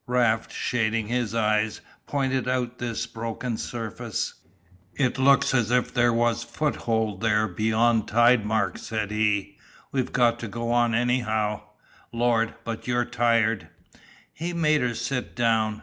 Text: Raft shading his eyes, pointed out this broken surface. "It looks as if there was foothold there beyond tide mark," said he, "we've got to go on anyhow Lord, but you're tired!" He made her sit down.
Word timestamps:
Raft 0.07 0.51
shading 0.51 1.09
his 1.09 1.35
eyes, 1.35 1.79
pointed 2.07 2.47
out 2.47 2.79
this 2.79 3.05
broken 3.05 3.55
surface. 3.57 4.33
"It 4.95 5.19
looks 5.19 5.53
as 5.53 5.69
if 5.69 5.93
there 5.93 6.11
was 6.11 6.41
foothold 6.43 7.21
there 7.21 7.47
beyond 7.47 8.07
tide 8.07 8.43
mark," 8.43 8.79
said 8.79 9.11
he, 9.11 9.59
"we've 9.91 10.11
got 10.11 10.39
to 10.39 10.47
go 10.47 10.71
on 10.71 10.95
anyhow 10.95 11.61
Lord, 12.11 12.55
but 12.63 12.87
you're 12.87 13.05
tired!" 13.05 13.67
He 14.33 14.53
made 14.53 14.81
her 14.81 14.95
sit 14.95 15.35
down. 15.35 15.79